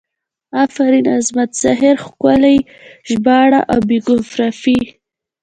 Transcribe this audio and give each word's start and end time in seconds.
افرین 0.63 1.05
عصمت 1.17 1.49
زهیر 1.63 1.95
ښکلي 2.05 2.57
ژباړه 3.09 3.61
او 3.71 3.79
بیوګرافي 3.89 4.79